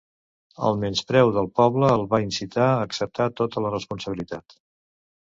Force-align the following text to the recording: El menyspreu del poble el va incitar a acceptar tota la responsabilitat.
El 0.67 0.77
menyspreu 0.83 1.33
del 1.35 1.49
poble 1.59 1.91
el 1.97 2.05
va 2.13 2.19
incitar 2.23 2.63
a 2.71 2.79
acceptar 2.87 3.29
tota 3.43 3.63
la 3.67 3.73
responsabilitat. 3.77 4.57